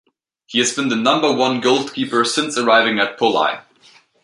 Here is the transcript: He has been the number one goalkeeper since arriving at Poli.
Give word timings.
He 0.47 0.57
has 0.57 0.75
been 0.75 0.89
the 0.89 0.95
number 0.95 1.31
one 1.31 1.61
goalkeeper 1.61 2.25
since 2.25 2.57
arriving 2.57 2.97
at 2.97 3.19
Poli. 3.19 3.59